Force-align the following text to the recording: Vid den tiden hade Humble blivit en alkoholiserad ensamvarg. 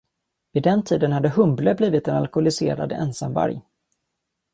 Vid 0.53 0.63
den 0.63 0.83
tiden 0.83 1.11
hade 1.11 1.29
Humble 1.29 1.75
blivit 1.75 2.07
en 2.07 2.15
alkoholiserad 2.15 2.91
ensamvarg. 2.91 3.61